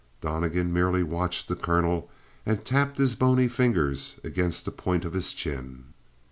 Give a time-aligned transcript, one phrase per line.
[0.21, 2.09] Donnegan merely watched the colonel
[2.43, 3.93] and tapped his bony finger
[4.23, 5.93] against the point of his chin.